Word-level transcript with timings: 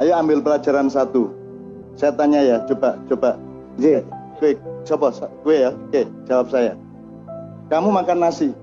Ayo 0.00 0.16
ambil 0.16 0.40
pelajaran 0.40 0.88
satu. 0.88 1.28
Saya 1.92 2.16
tanya 2.16 2.40
ya, 2.40 2.56
coba, 2.64 2.96
coba. 3.04 3.36
J, 3.76 4.00
gue, 4.40 4.56
coba, 4.88 5.12
gue 5.44 5.56
ya, 5.60 5.70
oke, 5.76 6.02
jawab 6.24 6.48
saya. 6.48 6.72
Kamu 7.68 7.92
makan 7.92 8.24
nasi. 8.24 8.56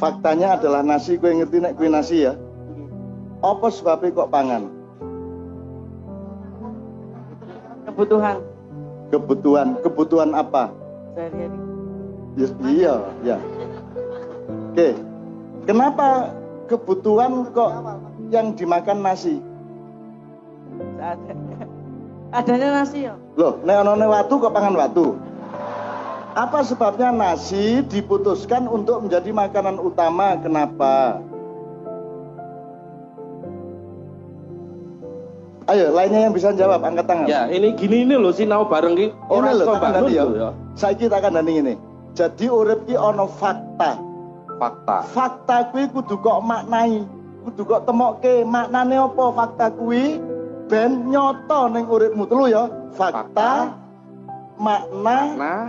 Faktanya 0.00 0.56
adalah 0.56 0.80
nasi, 0.80 1.20
gue 1.20 1.28
ngerti 1.28 1.60
nek 1.60 1.76
gue 1.76 1.88
nasi 1.92 2.24
ya. 2.24 2.32
Apa 3.44 3.68
sebabnya 3.68 4.16
kok 4.16 4.32
pangan? 4.32 4.72
Kebutuhan 7.84 8.40
Kebutuhan, 9.12 9.68
kebutuhan 9.84 10.30
apa? 10.32 10.72
sehari-hari. 11.14 11.58
Ya, 12.34 12.48
iya, 12.66 12.94
ya. 13.22 13.36
Oke, 14.72 14.96
kenapa 15.68 16.34
kebutuhan 16.66 17.52
kok 17.52 17.70
yang 18.32 18.56
dimakan 18.56 19.04
nasi? 19.04 19.38
Seadanya. 21.04 21.66
Adanya 22.32 22.68
nasi 22.80 22.98
ya. 23.04 23.14
Loh, 23.36 23.60
nek 23.60 23.76
ono 23.84 24.06
watu 24.08 24.34
kok 24.40 24.54
pangan 24.56 24.74
watu? 24.74 25.20
Apa 26.34 26.66
sebabnya 26.66 27.12
nasi 27.14 27.84
diputuskan 27.86 28.66
untuk 28.66 29.04
menjadi 29.06 29.30
makanan 29.30 29.78
utama? 29.78 30.34
Kenapa? 30.40 31.22
Ayo, 35.64 35.94
lainnya 35.94 36.28
yang 36.28 36.34
bisa 36.34 36.52
jawab, 36.52 36.82
angkat 36.84 37.06
tangan. 37.08 37.24
Ya, 37.30 37.48
ini 37.48 37.72
gini 37.76 38.04
ini 38.04 38.18
loh 38.18 38.34
sinau 38.34 38.66
bareng 38.66 38.98
ki. 38.98 39.08
Ini 39.14 39.30
Ora 39.32 39.54
tak 39.56 39.80
bangun 39.80 40.10
ya. 40.12 40.24
ya. 40.28 40.48
Saiki 40.76 41.08
tak 41.08 41.24
kandani 41.24 41.52
ini. 41.60 41.74
Jadi 42.16 42.50
urip 42.50 42.84
ki 42.84 42.98
ono 42.98 43.28
fakta. 43.28 43.96
Fakta. 44.60 44.96
Fakta 45.12 45.56
kuwi 45.72 45.88
kudu 45.88 46.20
kok 46.20 46.42
maknai. 46.44 47.06
Kudu 47.48 47.62
kok 47.64 47.84
temokke 47.88 48.44
maknane 48.44 48.96
apa 48.98 49.24
fakta 49.32 49.66
kuwi 49.72 50.33
ben 50.74 51.06
nyoto 51.06 51.70
ning 51.70 51.86
uripmu 51.86 52.26
telu 52.26 52.50
ya. 52.50 52.66
Fakta, 52.98 53.14
Fakta, 53.30 53.50
makna, 54.58 55.18
Nah, 55.38 55.66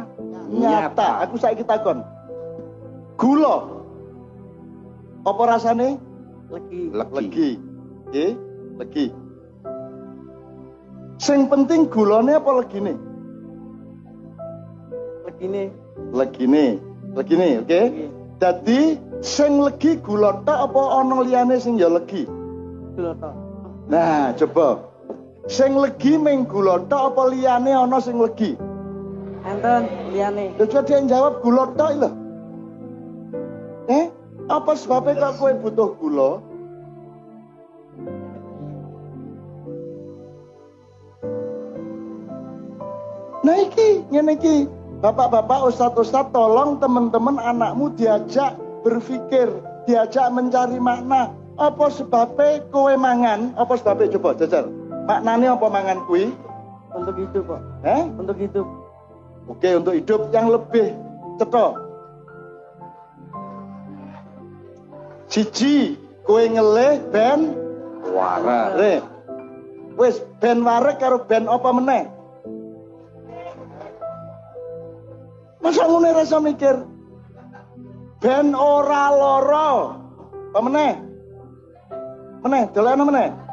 nyata. 0.49 0.89
nyata. 0.89 1.09
Aku 1.29 1.37
saiki 1.37 1.61
takon. 1.61 2.01
Gula. 3.21 3.69
Apa 5.29 5.41
rasane? 5.45 6.01
Legi. 6.49 6.89
legi. 6.89 7.13
Legi. 7.13 7.49
Nggih, 8.09 8.31
legi. 8.81 9.05
Sing 11.21 11.45
penting 11.49 11.85
gulane 11.89 12.33
apa 12.37 12.49
legine? 12.61 12.93
Legi 15.25 15.45
nih. 15.49 15.67
Legine. 16.13 16.65
Legine, 17.15 17.47
oke? 17.61 17.81
Legi. 17.89 18.05
Dadi 18.35 18.81
sing 19.23 19.63
legi 19.63 19.95
gula 20.01 20.43
tok 20.43 20.59
apa 20.69 20.81
ana 21.01 21.23
liyane 21.23 21.55
sing 21.57 21.77
ya 21.79 21.89
legi? 21.89 22.25
Gula 22.97 23.13
tok. 23.17 23.33
Nah, 23.89 24.33
coba. 24.37 24.94
Sing 25.45 25.77
legi 25.77 26.17
ming 26.17 26.49
gula 26.49 26.81
tok 26.89 27.13
apa 27.13 27.29
liyane 27.29 27.69
ana 27.69 28.01
sing 28.01 28.17
legi? 28.17 28.57
Enten 29.45 29.85
liyane. 30.09 30.57
Lha 30.57 30.65
coba 30.65 30.81
dia 30.89 31.05
jawab 31.05 31.33
gula 31.45 31.69
tok 31.77 31.91
lho. 32.01 32.09
Eh, 33.85 34.09
apa 34.49 34.73
sebabnya 34.73 35.21
kok 35.21 35.33
kowe 35.37 35.51
butuh 35.61 35.89
gula? 36.01 36.31
Nah 43.45 43.57
iki, 43.61 44.01
ngene 44.09 44.41
iki. 44.41 44.65
Bapak-bapak, 45.05 45.69
ustadz-ustadz, 45.69 46.33
tolong 46.33 46.81
teman-teman 46.81 47.37
anakmu 47.37 47.93
diajak 47.93 48.57
berpikir, 48.81 49.53
diajak 49.85 50.33
mencari 50.33 50.81
makna. 50.81 51.29
Apa 51.61 51.93
sebabnya 51.93 52.65
kowe 52.73 52.89
mangan? 52.97 53.53
Apa 53.53 53.77
sebabnya 53.77 54.17
coba 54.17 54.33
jajal? 54.33 54.65
Maknanya 55.05 55.53
apa 55.53 55.67
mangan 55.69 55.99
kui? 56.09 56.33
Untuk 56.97 57.15
hidup 57.21 57.43
kok. 57.45 57.61
Eh? 57.85 58.03
Untuk 58.17 58.37
hidup. 58.41 58.67
Oke, 59.45 59.69
untuk 59.77 59.93
hidup 59.93 60.21
yang 60.33 60.49
lebih 60.49 60.97
cetok. 61.37 61.77
Siji, 65.29 65.99
kowe 66.25 66.41
ngelih 66.41 67.05
ben 67.13 67.53
re. 68.77 69.03
Wis 69.95 70.19
ben 70.41 70.65
warek 70.65 70.97
karo 70.97 71.21
ben 71.23 71.45
apa 71.45 71.69
meneh? 71.71 72.03
Masa 75.61 75.85
ngene 75.85 76.09
rasa 76.13 76.37
mikir? 76.41 76.75
Ben 78.21 78.53
ora 78.57 79.13
lara. 79.13 79.69
Apa 80.55 80.59
meneh? 80.61 80.93
Meneh, 82.41 82.63
dolan 82.73 83.01
meneh. 83.01 83.44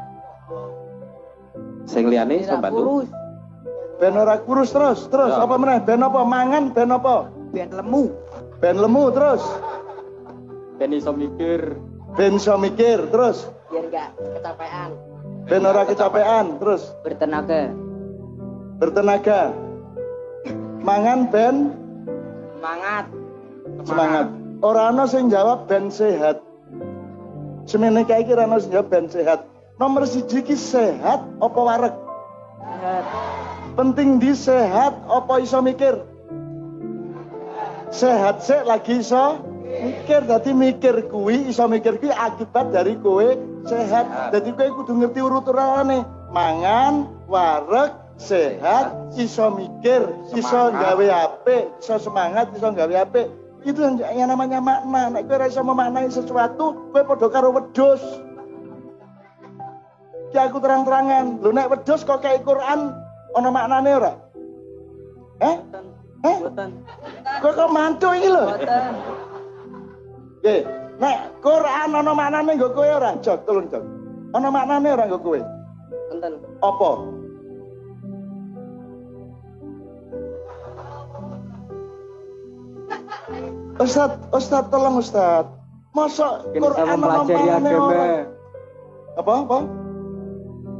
Sing 1.83 2.07
liyane 2.07 2.39
iso 2.39 2.55
Tidak 2.55 2.63
bantu. 2.63 2.77
kurus. 2.79 3.09
Ben 3.99 4.13
ora 4.13 4.35
kurus 4.39 4.69
terus, 4.71 4.99
terus 5.07 5.31
Ya. 5.31 5.43
apa 5.43 5.55
meneh? 5.55 5.79
Ben 5.81 5.99
apa 5.99 6.19
mangan, 6.21 6.63
ben 6.71 6.89
apa? 6.89 7.29
Biar 7.51 7.69
lemu. 7.69 8.09
Ben 8.59 8.75
lemu 8.75 9.03
terus. 9.11 9.43
Ben 10.75 10.89
iso 10.91 11.11
mikir. 11.11 11.77
Ben 12.13 12.35
iso 12.35 12.57
mikir 12.57 13.07
terus. 13.09 13.47
Biar 13.69 13.85
enggak 13.87 14.09
kecapean. 14.17 14.89
Ben 15.45 15.61
ora 15.61 15.81
kecapean 15.83 16.45
terus. 16.57 16.83
Bertenaga. 17.03 17.71
Bertenaga. 18.77 19.41
Mangan 20.81 21.19
ben 21.29 21.55
Semangat. 22.57 23.05
semangat. 23.83 24.27
Ora 24.59 24.81
ana 24.89 25.03
sing 25.03 25.27
jawab 25.27 25.67
ben 25.67 25.87
sehat. 25.87 26.39
Semene 27.63 28.03
kae 28.03 28.23
iki 28.23 28.31
ora 28.31 28.43
ana 28.45 28.59
sing 28.59 28.71
jawab 28.71 28.87
ben 28.87 29.07
sehat. 29.07 29.43
Nomor 29.83 30.07
siji 30.07 30.39
ki 30.47 30.55
sehat 30.55 31.27
apa 31.43 31.59
wareg? 31.59 31.91
Sehat. 32.63 33.05
Penting 33.75 34.15
di 34.15 34.31
sehat 34.31 34.95
apa 35.11 35.43
iso 35.43 35.59
mikir? 35.59 35.99
Sehat 37.91 38.39
sik 38.47 38.63
lagi 38.63 39.03
iso 39.03 39.43
mikir. 39.67 40.23
Dadi 40.23 40.55
mikir 40.55 41.11
kuwi 41.11 41.51
iso 41.51 41.67
mikir 41.67 41.99
kuwi 41.99 42.15
akibat 42.15 42.71
dari 42.71 42.95
kowe 42.95 43.27
sehat. 43.67 44.31
Dadi 44.31 44.55
kowe 44.55 44.71
kudu 44.71 45.03
ngerti 45.03 45.19
urut-urutane. 45.19 46.07
Mangan, 46.31 47.03
wareg, 47.27 47.91
sehat, 48.15 49.19
iso 49.19 49.51
mikir, 49.51 50.07
iso 50.31 50.71
Semangat. 50.71 50.95
gawe 50.95 51.05
apik, 51.27 51.63
iso 51.83 51.99
semangat, 51.99 52.55
iso 52.55 52.71
gawe 52.71 52.95
apik. 53.03 53.27
Itu 53.67 53.83
yang, 53.83 53.99
yang 53.99 54.31
namanya 54.31 54.63
makna. 54.63 55.11
Nek 55.11 55.27
kowe 55.27 55.43
ora 55.43 55.51
iso 55.51 55.59
memaknai 55.59 56.07
sesuatu, 56.07 56.87
kowe 56.95 57.03
padha 57.03 57.27
karo 57.27 57.51
wedhus. 57.51 57.99
Ki 60.33 60.41
aku 60.41 60.57
terang-terangan. 60.57 61.45
Lho 61.45 61.53
nek 61.53 61.69
wedhus 61.69 62.01
kok 62.01 62.25
kayak 62.25 62.41
Quran 62.41 62.89
ana 63.37 63.49
maknane 63.53 63.89
ora? 63.93 64.13
Eh? 65.45 65.55
Eh? 66.25 66.37
Kok 67.37 67.53
kok 67.53 67.69
mantu 67.69 68.09
iki 68.17 68.33
lho? 68.33 68.49
Boten. 68.49 68.93
Nggih. 70.41 70.61
Nek 70.97 71.17
Quran 71.37 71.89
ana 71.93 72.11
maknane 72.17 72.51
nggo 72.57 72.73
kowe 72.73 72.89
ora? 72.89 73.13
Jog, 73.21 73.45
tolong 73.45 73.69
jog. 73.69 73.85
Ana 74.33 74.49
maknane 74.49 74.89
ora 74.89 75.05
nggo 75.05 75.21
kowe? 75.21 75.39
Enten. 76.17 76.33
Apa? 76.65 76.89
Ustad, 83.77 84.17
Ustad 84.33 84.65
tolong 84.73 84.97
Ustad. 84.97 85.45
Masa 85.93 86.41
Quran 86.57 86.89
ana 86.89 87.21
mempelajari 87.21 87.37
maknane 87.37 87.69
ora? 87.77 88.05
Apa? 89.13 89.33
Apa? 89.45 89.82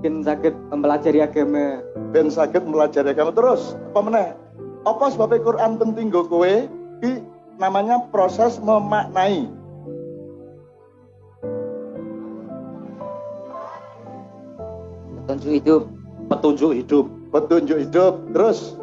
Mungkin 0.04 0.20
sakit 0.28 0.52
mempelajari 0.68 1.24
agama. 1.24 1.80
ben 2.12 2.28
sakit 2.28 2.60
mempelajari 2.68 3.16
agama 3.16 3.32
terus 3.32 3.72
apa 3.88 4.00
meneh 4.04 4.28
apa 4.84 5.06
sebabnya 5.08 5.40
Quran 5.40 5.80
penting 5.80 6.12
go 6.12 6.28
kowe 6.28 6.68
iki 7.00 7.24
namanya 7.56 8.04
proses 8.12 8.60
memaknai 8.60 9.48
Petunjuk 15.24 15.52
hidup. 15.56 15.82
Petunjuk 16.28 16.72
hidup. 16.76 17.06
petunjuk 17.32 17.78
hidup 17.80 18.14
terus 18.36 18.76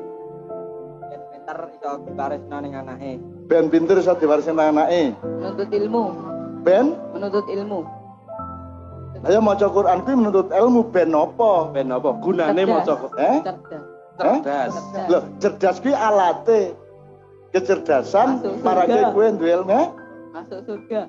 Ben 1.04 1.20
pinter 1.28 1.68
iso 1.68 1.90
diwarisno 2.02 2.56
ning 2.64 2.72
anake. 2.72 3.12
ben 3.44 3.64
pinter 3.68 3.96
iso 4.00 4.16
diwarisin 4.16 4.56
anake 4.56 5.12
Menuntut 5.20 5.68
ilmu. 5.68 6.04
ben 6.64 6.96
Menuntut 7.12 7.44
ilmu. 7.44 7.99
Ayo 9.20 9.38
maca 9.40 9.66
Quran 9.68 9.98
kuwi 10.00 10.14
menuntut 10.16 10.48
ilmu 10.48 10.80
ben 10.88 11.12
apa 11.12 11.68
Ben 11.70 11.88
apa? 11.88 12.10
Gunane 12.18 12.62
maca 12.64 12.94
eh 13.18 13.38
Cerdas. 13.44 13.84
cerdas. 14.16 14.72
Cerdas. 14.72 15.08
Loh, 15.08 15.22
cerdas 15.38 15.76
kuwi 15.78 15.92
alate 15.92 16.60
kecerdasan 17.52 18.28
marake 18.62 19.00
kowe 19.12 19.26
duwe 19.34 19.52
ilmu 19.60 19.72
eh? 19.72 19.86
Masuk 20.30 20.60
surga. 20.62 21.00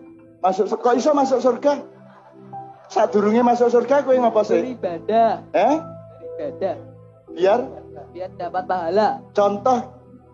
masuk 0.41 0.65
kok 0.73 0.95
iso 0.97 1.11
masuk 1.13 1.39
surga 1.39 1.73
sadurunge 2.89 3.41
masuk 3.41 3.69
surga 3.69 4.01
kowe 4.01 4.15
ngapa 4.17 4.41
sih 4.41 4.59
Beribadah. 4.75 5.31
eh 5.53 5.75
Beribadah. 6.39 6.75
biar 7.31 7.59
Biar 8.11 8.27
dapat 8.35 8.63
pahala. 8.67 9.23
contoh 9.31 9.79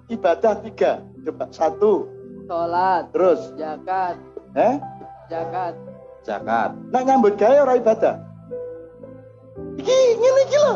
ibadah 0.07 0.53
tiga 0.63 1.03
coba 1.21 1.45
satu 1.51 2.07
Sholat. 2.47 3.11
terus 3.11 3.51
Zakat. 3.53 4.15
eh 4.55 4.79
Zakat. 5.27 5.75
Zakat. 6.27 6.75
Nak 6.91 7.03
nyambut 7.07 7.39
gawe 7.39 7.55
ora 7.63 7.79
ibadah. 7.79 8.19
Iki 9.79 9.97
ngene 10.19 10.41
iki 10.43 10.57
lho. 10.59 10.75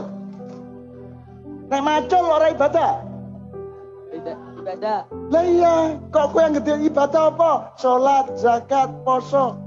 Nek 1.68 1.82
macul 1.84 2.24
ora 2.24 2.48
ibadah. 2.56 2.92
Ibadah. 4.16 5.00
Lah 5.28 5.44
iya, 5.44 6.00
kok 6.14 6.32
kowe 6.32 6.40
yang 6.40 6.56
gede 6.56 6.88
ibadah 6.88 7.36
apa? 7.36 7.76
Salat, 7.76 8.32
zakat, 8.40 8.88
poso. 9.04 9.60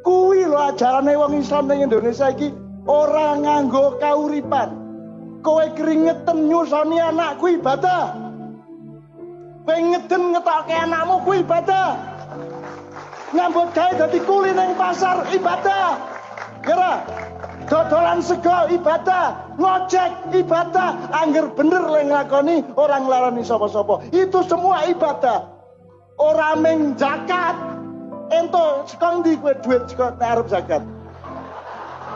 Kuwi 0.00 0.48
lho 0.48 0.56
ajarane 0.56 1.12
wong 1.12 1.36
Islam 1.36 1.68
ning 1.68 1.84
Indonesia 1.84 2.32
iki 2.32 2.56
ora 2.88 3.36
nganggo 3.36 4.00
kauripan. 4.00 4.72
Kowe 5.44 5.68
keringetan 5.76 6.48
nyusoni 6.48 6.96
anakku 6.96 7.60
ibadah. 7.60 8.16
Kowe 9.68 9.76
ngeden 9.76 10.32
ngetokke 10.32 10.74
anakmu 10.80 11.20
kuwi 11.28 11.44
ibadah. 11.44 12.15
Ngambut 13.36 13.68
gawe 13.76 13.92
dadi 14.00 14.18
kuli 14.24 14.56
ning 14.56 14.72
pasar 14.80 15.28
ibadah. 15.28 16.00
Kira 16.64 17.04
dodolan 17.68 18.24
sego 18.24 18.64
ibadah, 18.72 19.54
ngojek 19.60 20.34
ibadah, 20.34 21.12
angger 21.12 21.52
bener 21.52 21.84
le 21.84 22.00
nglakoni 22.08 22.64
orang 22.80 23.04
nglarani 23.04 23.44
sapa-sapa. 23.44 24.08
Itu 24.08 24.40
semua 24.48 24.88
ibadah. 24.88 25.52
Ora 26.16 26.56
ming 26.56 26.96
zakat. 26.96 27.76
Ento 28.32 28.88
sekong 28.88 29.22
di 29.22 29.38
kowe 29.38 29.54
duit 29.62 29.86
saka 29.86 30.16
nek 30.16 30.30
arep 30.32 30.46
zakat. 30.50 30.82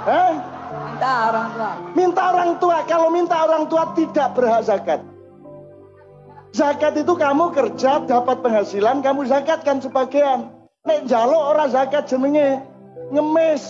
Eh? 0.08 0.32
Minta 0.70 1.12
orang 1.30 1.48
tua. 1.52 1.72
Minta 1.94 2.22
orang 2.32 2.50
tua, 2.58 2.78
kalau 2.88 3.08
minta 3.12 3.36
orang 3.44 3.64
tua 3.68 3.84
tidak 3.94 4.28
berhak 4.34 4.64
zakat. 4.66 5.00
Zakat 6.50 6.98
itu 6.98 7.14
kamu 7.14 7.54
kerja 7.54 8.02
dapat 8.08 8.42
penghasilan, 8.42 9.04
kamu 9.04 9.30
zakatkan 9.30 9.78
sebagian. 9.78 10.59
Nek 10.90 11.06
jaluk 11.06 11.54
ora 11.54 11.70
zakat 11.70 12.10
jenenge 12.10 12.66
ngemis. 13.14 13.62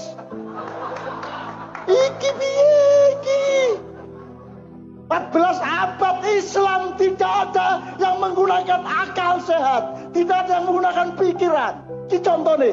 Iki 1.84 2.30
piye 2.32 2.80
iki? 3.12 3.44
14 5.12 5.60
abad 5.60 6.16
Islam 6.24 6.96
tidak 6.96 7.52
ada 7.52 7.84
yang 8.00 8.24
menggunakan 8.24 8.80
akal 8.88 9.36
sehat, 9.44 10.16
tidak 10.16 10.48
ada 10.48 10.64
yang 10.64 10.72
menggunakan 10.72 11.12
pikiran. 11.20 11.84
Iki 12.08 12.24
contohnya. 12.24 12.72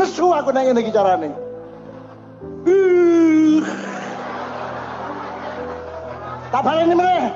Nesu 0.00 0.32
aku 0.32 0.48
nanya 0.48 0.72
iki 0.72 0.88
carane. 0.88 1.36
Tak 6.48 6.62
baleni 6.64 6.96
meneh. 6.96 7.28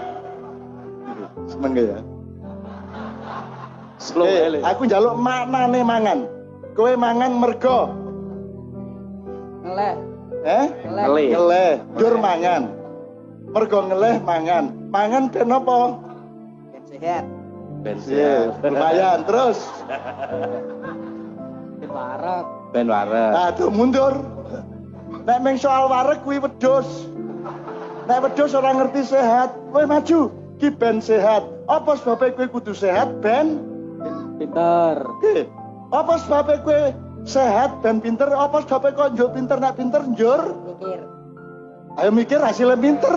Seneng 1.45 1.73
ya? 1.77 2.16
Slow 3.97 4.29
Eh, 4.29 4.47
ele. 4.47 4.59
aku 4.61 4.85
njaluk 4.85 5.17
maknane 5.17 5.81
mangan. 5.81 6.19
Kowe 6.77 6.93
mangan 6.93 7.33
mergo, 7.33 7.89
Ngeleh. 9.65 9.95
eh? 10.45 10.67
Ngeleh. 10.85 11.27
Ngeleh, 11.33 11.73
jur 11.97 12.15
mangan. 12.17 12.63
Mergo 13.49 13.79
ngeleh 13.83 14.21
mangan. 14.21 14.65
Mangan 14.93 15.23
ben 15.33 15.49
apa? 15.49 15.77
Ben 16.71 16.83
sehat. 16.87 17.25
Ben 17.81 17.97
Iya, 18.05 18.53
lumayan. 18.61 19.19
Terus, 19.25 19.59
Di 21.81 21.87
barat. 21.97 22.45
Ben 22.77 22.87
waras. 22.87 23.33
aduh 23.49 23.73
mundur. 23.73 24.13
Nek 25.25 25.39
meng 25.41 25.57
soal 25.57 25.89
wareg 25.89 26.21
kuwi 26.21 26.37
wedhus. 26.37 27.09
Nek 28.05 28.21
wedhus 28.23 28.53
ora 28.53 28.77
ngerti 28.77 29.03
sehat, 29.03 29.57
kowe 29.73 29.83
maju. 29.83 30.29
Ki 30.57 30.69
ben 30.69 31.01
sehat. 31.01 31.41
Apa 31.65 31.97
sebabnya 31.97 32.37
kowe 32.37 32.47
kudu 32.53 32.73
sehat 32.73 33.09
ben? 33.19 33.65
Pinter. 34.37 34.97
Apa 35.89 36.15
sebabnya 36.21 36.61
kowe 36.61 36.83
sehat 37.25 37.81
dan 37.81 37.99
pinter? 37.99 38.29
Apa 38.29 38.63
sebabnya 38.63 38.93
kok 38.93 39.11
njur 39.17 39.29
pinter 39.33 39.57
nak 39.57 39.75
pinter 39.75 40.03
njur? 40.05 40.41
Mikir. 40.67 41.01
Ayo 41.97 42.11
mikir 42.13 42.39
hasilnya 42.39 42.77
pinter. 42.77 43.17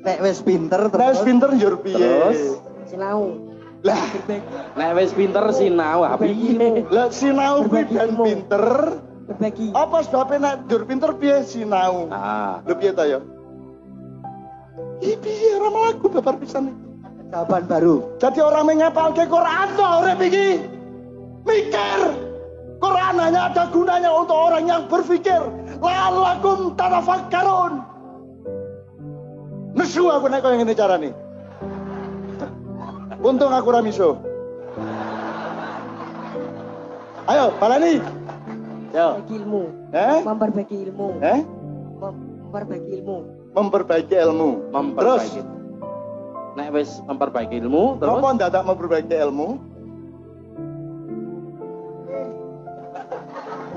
Nek 0.00 0.18
wis 0.24 0.40
pinter 0.40 0.88
Nah, 0.88 1.12
wis 1.12 1.20
pinter 1.20 1.48
njur 1.52 1.74
piye? 1.84 2.00
Terus? 2.00 2.40
Sinau. 2.88 3.36
Lah, 3.80 4.00
Nek 4.76 4.90
wis 4.96 5.12
pinter 5.12 5.44
sinau 5.52 6.04
apa 6.04 6.20
piye? 6.20 6.84
lah 6.88 7.08
sinau 7.08 7.64
kuwi 7.64 7.84
ilmu. 7.88 8.24
pinter. 8.24 8.64
Berbagi. 9.30 9.70
Apa 9.72 10.02
sebabnya 10.02 10.36
nak 10.42 10.54
njur 10.66 10.82
pinter 10.84 11.10
piye 11.14 11.44
sinau? 11.44 12.08
Ah, 12.10 12.58
Lho 12.66 12.74
piye 12.74 12.90
ta 12.90 13.06
ya? 13.06 13.20
Iki 15.00 15.16
piye 15.24 15.50
ora 15.56 15.68
mlaku 15.72 16.06
babar 16.12 16.36
pisan 16.36 16.68
iki. 16.68 16.82
jawaban 17.30 17.64
baru. 17.70 17.94
Jadi 18.18 18.38
orang 18.42 18.64
menghafalke 18.68 19.24
Quran 19.24 19.66
to 19.78 19.86
urip 20.02 20.20
iki. 20.20 20.48
Mikir. 21.46 22.00
Quran 22.80 23.14
hanya 23.20 23.52
ada 23.52 23.64
gunanya 23.70 24.10
untuk 24.12 24.36
orang 24.36 24.64
yang 24.68 24.82
berpikir. 24.88 25.40
Lalakum 25.80 26.76
tatafakkarun. 26.76 27.80
Nesu 29.72 30.10
aku 30.10 30.26
nek 30.28 30.42
koyo 30.42 30.58
ngene 30.60 30.74
carane. 30.74 31.10
Untung 33.20 33.52
aku 33.52 33.68
ora 33.72 33.80
miso. 33.80 34.16
Ayo, 37.30 37.54
balani. 37.62 38.02
yo. 38.90 39.22
Berbagi 39.22 39.34
ilmu. 39.38 39.62
Eh? 39.94 40.18
Memperbagi 40.26 40.76
ilmu. 40.88 41.08
Eh? 41.22 41.40
Mem- 42.02 42.26
Memperbagi 42.50 42.90
ilmu. 42.98 43.16
Memperbaiki 43.50 44.14
ilmu. 44.14 44.70
Memperbaiki. 44.70 45.42
Terus, 45.42 45.58
Nek 46.58 46.68
wis 46.74 46.98
memperbaiki 47.06 47.62
ilmu, 47.62 47.94
terus 48.02 48.18
apa 48.18 48.28
ndadak 48.34 48.62
memperbaiki 48.66 49.14
ilmu? 49.14 49.48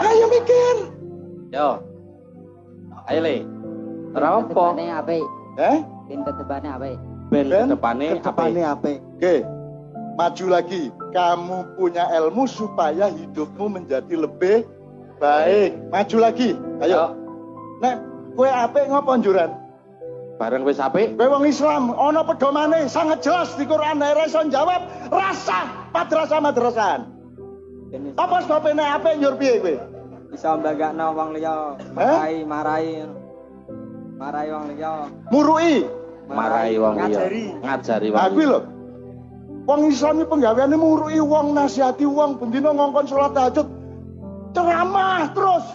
Ayo 0.02 0.26
mikir. 0.30 0.76
yo. 1.54 1.78
Ayo 3.06 3.20
le. 3.22 3.36
Ora 4.18 4.42
apa? 4.42 4.50
Tebane 4.50 4.86
apik. 4.90 5.26
Eh? 5.62 5.78
Pinter 6.10 6.34
tebane 6.38 6.68
apik. 6.70 6.98
Ben 7.30 7.46
Ben, 7.50 7.70
kedepane 7.70 8.06
apa? 8.14 8.22
Kepane 8.26 8.62
apik. 8.66 8.98
Oke, 9.18 9.36
maju 10.18 10.46
lagi. 10.50 10.84
Kamu 11.14 11.78
punya 11.78 12.10
ilmu 12.10 12.50
supaya 12.50 13.14
hidupmu 13.14 13.70
menjadi 13.70 14.18
lebih 14.18 14.66
baik. 15.22 15.78
Maju 15.94 16.18
lagi. 16.18 16.58
Ayo. 16.82 17.14
Nek, 17.86 18.02
kue 18.34 18.50
apik 18.50 18.90
ngopo 18.90 19.14
njuran? 19.22 19.63
Bareng 20.34 20.66
wis 20.66 20.82
apik, 20.82 21.14
Kue 21.14 21.30
wong 21.30 21.46
Islam, 21.46 21.94
ono 21.94 22.26
pedomane 22.26 22.90
sangat 22.90 23.22
jelas 23.22 23.54
di 23.54 23.70
Quran. 23.70 24.02
Nek 24.02 24.26
iso 24.26 24.42
jawab, 24.50 24.82
rasa 25.14 25.90
madrasah 25.94 26.42
madrasahan. 26.42 27.02
Apa 28.18 28.42
sebabnya 28.42 28.82
nek 28.82 28.90
apik 28.98 29.14
njur 29.22 29.36
piye 29.38 29.62
kowe? 29.62 29.76
bisa 30.34 30.58
mbagakno 30.58 31.14
wong 31.14 31.30
liya, 31.38 31.78
marahi, 31.94 32.42
marahi. 32.42 33.06
Marahi 34.18 34.50
wong 34.50 34.66
liya. 34.74 34.94
Murui. 35.30 35.86
marahi 36.26 36.82
wong 36.82 36.96
liya. 36.98 37.06
Ngajari. 37.06 37.44
Ngajari 37.62 38.08
wong. 38.10 38.24
Aku 38.26 38.42
lho. 38.42 38.60
Wong 39.70 39.82
Islam 39.94 40.20
iki 40.20 40.28
penggaweane 40.34 40.74
murui 40.74 41.22
wong, 41.22 41.54
nasihati 41.54 42.10
wong, 42.10 42.42
bendina 42.42 42.74
ngongkon 42.74 43.06
salat 43.06 43.38
tahajud. 43.38 43.70
Ceramah 44.58 45.30
terus. 45.38 45.66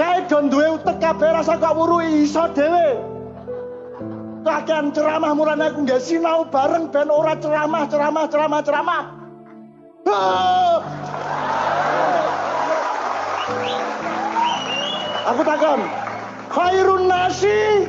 Kae 0.00 0.24
don 0.32 0.48
duwe 0.48 0.80
utek 0.80 0.96
kabeh 0.96 1.28
rasa 1.28 1.60
kok 1.60 1.76
murui 1.76 2.24
iso 2.24 2.48
dhewe. 2.56 2.96
Kakean 4.40 4.96
ceramah 4.96 5.36
mulane 5.36 5.68
aku 5.68 5.84
nggak 5.84 6.00
sinau 6.00 6.48
bareng 6.48 6.88
ben 6.88 7.12
ora 7.12 7.36
ceramah, 7.36 7.84
ceramah, 7.84 8.24
ceramah, 8.32 8.60
ceramah. 8.64 9.02
Ah! 10.08 10.76
Aku 15.36 15.42
takon. 15.44 15.80
Khairun 16.48 17.04
nasi 17.04 17.84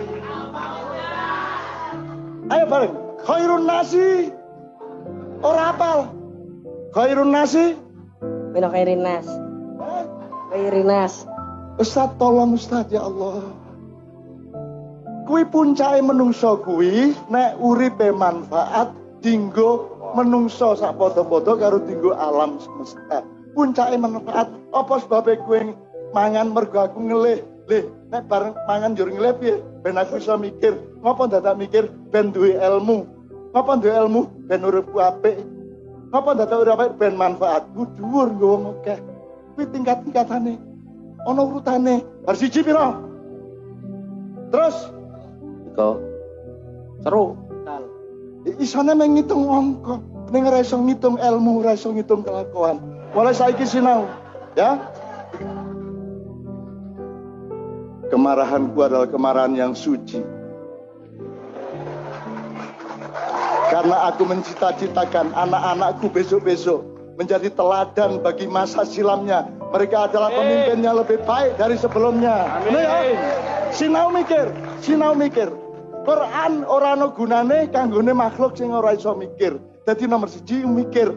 Ayo 2.51 2.65
bareng. 2.67 2.93
Khairun 3.23 3.63
nasi. 3.63 4.35
Ora 5.39 5.71
apal. 5.71 6.11
Khairun 6.91 7.31
nasi. 7.31 7.79
Mino 8.51 8.67
kairinas. 8.67 9.31
Eh, 9.31 10.03
Kairinas. 10.51 11.30
Ustaz 11.81 12.13
tolong 12.21 12.53
Ustaz 12.53 12.93
ya 12.93 13.01
Allah. 13.01 13.41
Kuwi 15.25 15.41
puncake 15.49 15.97
menungso 16.05 16.61
kuwi 16.61 17.17
nek 17.33 17.57
uripe 17.57 18.13
manfaat 18.13 18.93
dinggo 19.25 19.89
menungso 20.13 20.77
sak 20.77 20.93
padha-padha 21.01 21.57
karo 21.57 21.81
dinggo 21.81 22.13
alam 22.13 22.61
semesta. 22.61 23.25
Puncake 23.57 23.97
manfaat 23.97 24.53
apa 24.77 24.93
sebabe 25.01 25.41
kuwi 25.41 25.73
mangan 26.13 26.53
mergo 26.53 26.85
aku 26.85 27.01
ngelih. 27.01 27.41
Lih, 27.65 27.89
nek 28.13 28.29
bareng 28.29 28.53
mangan 28.69 28.93
jur 28.93 29.09
ngelih 29.09 29.33
piye? 29.41 29.55
Ben 29.81 29.97
aku 29.97 30.21
iso 30.21 30.37
mikir. 30.37 30.77
Ngopo 31.01 31.33
dadak 31.33 31.57
mikir 31.57 31.89
ben 32.13 32.29
duwe 32.29 32.61
ilmu? 32.61 33.09
Ngopo 33.57 33.81
duwe 33.81 33.93
ilmu 34.05 34.21
ben 34.45 34.61
uripku 34.61 35.01
apik? 35.01 35.33
Ngopo 36.13 36.29
dadak 36.37 36.61
urip 36.61 36.77
apik 36.77 36.93
ben 37.01 37.17
manfaatku 37.17 37.89
dhuwur 37.97 38.29
nggo 38.37 38.47
wong 38.53 38.63
akeh. 38.85 39.01
Kuwi 39.57 39.65
tingkat-tingkatane. 39.73 40.70
Ana 41.27 41.41
urutane. 41.45 42.01
Bar 42.25 42.35
siji 42.37 42.65
pira? 42.65 42.97
Terus 44.51 44.75
Iko. 45.71 45.89
Seru. 47.01 47.25
isane 48.59 48.93
meng 48.97 49.15
ngitung 49.15 49.47
angka. 49.47 49.95
Ning 50.31 50.47
ora 50.47 50.63
iso 50.63 50.79
ngitung 50.79 51.19
ilmu, 51.19 51.63
ora 51.63 51.75
iso 51.75 51.91
ngitung 51.91 52.23
kelakuan. 52.23 52.79
Mulai 53.11 53.35
saiki 53.35 53.67
sinau, 53.67 54.07
ya. 54.55 54.79
Kemarahanku 58.07 58.79
adalah 58.79 59.07
kemarahan 59.07 59.55
yang 59.55 59.73
suci. 59.75 60.23
Karena 63.71 64.11
aku 64.11 64.27
mencita-citakan 64.27 65.31
anak-anakku 65.31 66.11
besok-besok 66.11 66.90
menjadi 67.21 67.53
teladan 67.53 68.17
bagi 68.25 68.49
masa 68.49 68.81
silamnya. 68.81 69.45
Mereka 69.69 70.09
adalah 70.09 70.33
pemimpin 70.33 70.81
yang 70.81 70.97
lebih 70.97 71.21
baik 71.21 71.53
dari 71.61 71.77
sebelumnya. 71.77 72.49
Amin. 72.57 72.81
Ya. 72.81 72.97
Sinau 73.69 74.09
mikir, 74.09 74.49
sinau 74.81 75.13
mikir. 75.13 75.53
Quran 76.01 76.65
ora 76.65 76.97
ana 76.97 77.13
gunane 77.13 77.69
kanggone 77.69 78.09
makhluk 78.09 78.57
sing 78.57 78.73
ora 78.73 78.97
iso 78.97 79.13
mikir. 79.13 79.61
Dadi 79.85 80.09
nomor 80.09 80.33
siji 80.33 80.65
mikir. 80.65 81.13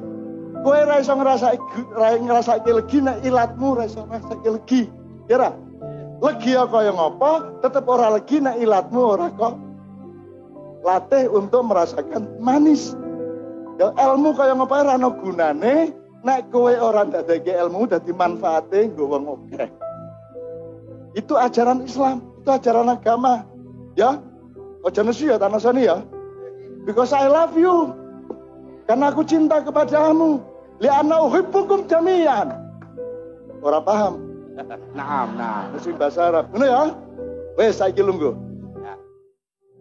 Kowe 0.60 0.76
ora 0.76 1.00
iso 1.00 1.16
ngrasake 1.16 2.20
ngrasake 2.20 2.68
legi 2.68 3.00
nek 3.00 3.24
ilatmu 3.24 3.66
ora 3.80 3.88
iso 3.88 4.04
ngrasake 4.04 4.48
legi. 4.60 4.82
Ya 5.32 5.40
ora? 5.40 5.50
Legi 6.20 6.52
ya 6.52 6.68
kaya 6.68 6.92
ngopo, 6.92 7.64
tetep 7.64 7.84
ora 7.88 8.12
legi 8.12 8.44
nek 8.44 8.60
ilatmu 8.60 9.00
ora 9.00 9.32
kok 9.32 9.56
latih 10.84 11.32
untuk 11.32 11.64
merasakan 11.64 12.28
manis. 12.44 12.92
Ya 13.74 13.90
ilmu 13.90 14.30
kaya 14.38 14.54
ngopo 14.54 14.74
ora 14.74 14.94
ana 14.94 15.10
gunane 15.10 15.90
nek 16.22 16.48
kowe 16.54 16.70
ora 16.70 17.02
ndadeke 17.04 17.50
ilmu 17.50 17.90
dadi 17.90 18.12
manfaate 18.14 18.90
nggo 18.94 19.04
wong 19.10 19.24
akeh. 19.50 19.68
Itu 21.14 21.34
ajaran 21.38 21.86
Islam, 21.86 22.22
itu 22.42 22.50
ajaran 22.50 22.90
agama. 22.90 23.46
Ya. 23.94 24.18
Ojo 24.84 25.00
nesu 25.00 25.30
ya 25.30 25.38
tanah 25.38 25.62
sani 25.62 25.86
ya. 25.86 26.02
Because 26.84 27.14
I 27.16 27.30
love 27.30 27.56
you. 27.56 27.94
Karena 28.84 29.08
aku 29.08 29.24
cinta 29.24 29.64
kepadamu. 29.64 30.44
Liana 30.82 31.24
uhibbukum 31.24 31.88
jami'an. 31.88 32.52
Ora 33.64 33.80
paham. 33.80 34.20
Naam, 34.98 35.34
nah. 35.40 35.72
Mesti 35.72 35.96
bahasa 35.96 36.28
Arab. 36.30 36.52
Ngono 36.52 36.66
ya? 36.68 36.82
Wes 37.56 37.80
saiki 37.80 38.04
lungguh. 38.04 38.36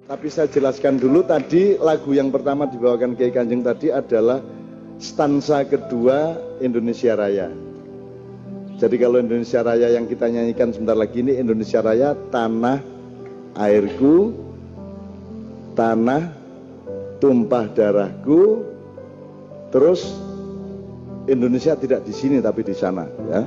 Tapi 0.03 0.27
saya 0.27 0.51
jelaskan 0.51 1.00
dulu 1.00 1.24
tadi 1.24 1.79
lagu 1.79 2.12
yang 2.12 2.27
pertama 2.27 2.67
dibawakan 2.67 3.15
Kiai 3.15 3.31
Kanjeng 3.31 3.63
tadi 3.63 3.88
adalah 3.88 4.43
stansa 5.00 5.63
kedua 5.63 6.36
Indonesia 6.60 7.15
Raya. 7.15 7.48
Jadi 8.75 8.95
kalau 9.00 9.24
Indonesia 9.24 9.63
Raya 9.63 9.95
yang 9.95 10.03
kita 10.03 10.27
nyanyikan 10.27 10.75
sebentar 10.75 11.00
lagi 11.00 11.24
ini 11.24 11.39
Indonesia 11.39 11.79
Raya 11.79 12.19
tanah 12.36 12.83
airku, 13.55 14.36
tanah 15.72 16.36
tumpah 17.24 17.72
darahku, 17.72 18.60
terus 19.72 20.03
Indonesia 21.31 21.79
tidak 21.79 22.03
di 22.03 22.12
sini 22.12 22.43
tapi 22.43 22.60
di 22.67 22.75
sana 22.75 23.07
ya. 23.31 23.41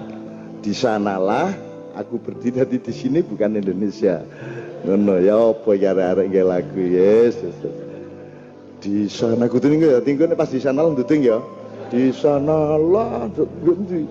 Di 0.64 0.72
sanalah 0.72 1.52
aku 1.92 2.16
berdiri 2.16 2.80
di 2.80 2.92
sini 2.96 3.20
bukan 3.20 3.60
Indonesia. 3.60 4.24
Ngono 4.86 5.18
ya 5.18 5.34
apa 5.34 5.74
ya 5.74 5.98
arek 5.98 6.30
nggih 6.30 6.46
lagu 6.46 6.78
yes. 6.78 7.42
Di 8.78 9.10
sana 9.10 9.50
kudu 9.50 9.66
ning 9.66 9.82
ya 9.82 9.98
tinggal 9.98 10.30
pas 10.38 10.46
di 10.46 10.62
sana 10.62 10.86
nduting 10.86 11.26
ya. 11.26 11.42
Di 11.90 12.14
sana 12.14 12.78
lah 12.78 13.26
ngendi. 13.66 14.06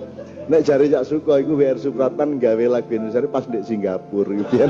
Nek 0.52 0.68
jare 0.68 0.92
Cak 0.92 1.08
Suko 1.08 1.40
iku 1.40 1.56
WR 1.56 1.80
Supratman 1.80 2.44
gawe 2.44 2.66
lagu 2.68 2.92
Indonesia 2.92 3.24
pas 3.32 3.48
di 3.48 3.64
Singapura 3.64 4.36
gitu 4.36 4.54
ya. 4.62 4.68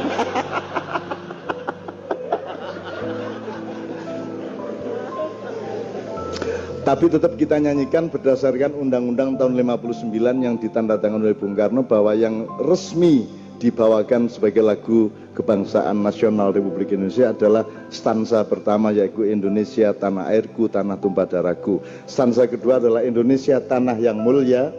Tapi 6.85 7.05
tetap 7.09 7.33
kita 7.33 7.57
nyanyikan 7.57 8.13
berdasarkan 8.13 8.77
Undang-Undang 8.77 9.41
tahun 9.41 9.57
59 9.57 10.13
yang 10.21 10.61
ditandatangani 10.61 11.33
oleh 11.33 11.33
Bung 11.33 11.57
Karno 11.57 11.81
bahwa 11.81 12.13
yang 12.13 12.45
resmi 12.61 13.25
dibawakan 13.59 14.27
sebagai 14.27 14.61
lagu 14.61 15.09
kebangsaan 15.35 15.99
nasional 15.99 16.55
Republik 16.55 16.95
Indonesia 16.95 17.31
adalah 17.31 17.67
stansa 17.91 18.43
pertama 18.47 18.91
yaitu 18.91 19.27
Indonesia 19.27 19.91
tanah 19.91 20.31
airku, 20.31 20.71
tanah 20.71 20.99
tumpah 20.99 21.27
darahku. 21.27 21.83
Stansa 22.07 22.47
kedua 22.47 22.79
adalah 22.79 23.03
Indonesia 23.03 23.59
tanah 23.59 23.99
yang 23.99 24.19
mulia, 24.19 24.71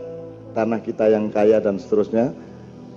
tanah 0.56 0.80
kita 0.80 1.12
yang 1.12 1.28
kaya 1.28 1.60
dan 1.60 1.76
seterusnya. 1.76 2.32